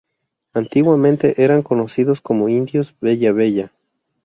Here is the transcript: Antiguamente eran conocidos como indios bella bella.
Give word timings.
Antiguamente 0.55 1.43
eran 1.43 1.61
conocidos 1.61 2.21
como 2.21 2.49
indios 2.49 2.95
bella 3.01 3.31
bella. 3.33 3.71